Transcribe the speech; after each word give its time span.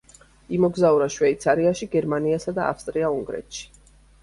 იმოგზაურა 0.59 1.07
შვეიცარიაში, 1.17 1.89
გერმანიასა 1.97 2.57
და 2.59 2.67
ავსტრია-უნგრეთში. 2.73 3.71